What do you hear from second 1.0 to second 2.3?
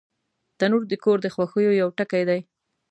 کور د خوښیو یو ټکی